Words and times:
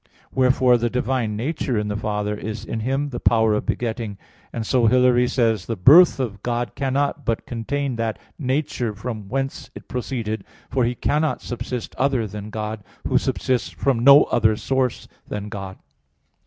Wherefore 0.33 0.79
the 0.79 0.89
divine 0.89 1.35
nature 1.35 1.77
in 1.77 1.87
the 1.87 1.95
Father 1.95 2.35
is 2.35 2.65
in 2.65 2.79
Him 2.79 3.09
the 3.09 3.19
power 3.19 3.53
of 3.53 3.67
begetting. 3.67 4.17
And 4.51 4.65
so 4.65 4.87
Hilary 4.87 5.27
says 5.27 5.67
(De 5.67 5.75
Trin. 5.75 5.75
v): 5.75 5.81
"The 5.83 5.83
birth 5.83 6.19
of 6.19 6.41
God 6.41 6.73
cannot 6.73 7.23
but 7.23 7.45
contain 7.45 7.97
that 7.97 8.17
nature 8.39 8.95
from 8.95 9.29
which 9.29 9.69
it 9.75 9.87
proceeded; 9.87 10.43
for 10.71 10.85
He 10.85 10.95
cannot 10.95 11.43
subsist 11.43 11.93
other 11.99 12.25
than 12.25 12.49
God, 12.49 12.83
Who 13.07 13.19
subsists 13.19 13.69
from 13.69 13.99
no 13.99 14.23
other 14.23 14.55
source 14.55 15.07
than 15.27 15.49
God." 15.49 15.77